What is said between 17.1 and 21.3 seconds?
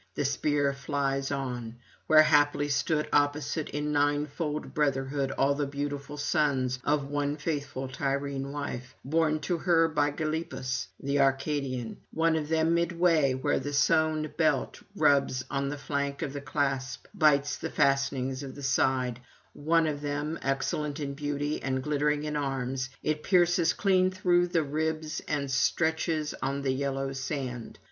bites the fastenings of the side, one of them, excellent in